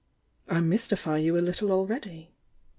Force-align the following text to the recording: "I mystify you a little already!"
"I 0.49 0.61
mystify 0.61 1.17
you 1.19 1.37
a 1.37 1.45
little 1.45 1.71
already!" 1.71 2.31